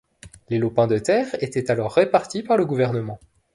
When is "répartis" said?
1.93-2.41